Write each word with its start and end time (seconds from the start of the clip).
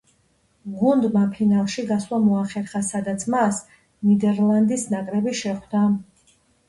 გუნდმა 0.77 1.25
ფინალში 1.33 1.83
გასვლა 1.91 2.19
მოახერხა, 2.23 2.81
სადაც 2.87 3.25
მას 3.35 3.59
ნიდერლანდის 4.09 4.87
ნაკრები 4.95 5.35
შეხვდა. 5.43 5.85